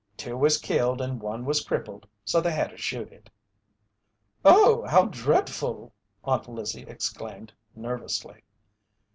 [0.17, 3.29] Two was killed and one was crippled so they had to shoot it."
[4.43, 5.93] "Oh, how dread ful!"
[6.23, 8.41] Aunt Lizzie exclaimed, nervously.